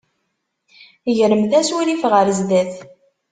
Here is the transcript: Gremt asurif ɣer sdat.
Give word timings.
Gremt 1.17 1.51
asurif 1.59 2.01
ɣer 2.11 2.27
sdat. 2.37 2.73